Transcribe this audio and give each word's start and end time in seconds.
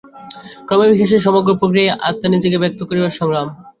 ক্রমবিকাশের 0.67 1.23
সমগ্র 1.25 1.49
প্রক্রিয়াই 1.59 1.95
আত্মার 2.01 2.33
নিজেকে 2.33 2.57
ব্যক্ত 2.59 2.79
করিবার 2.83 3.17
সংগ্রাম। 3.17 3.47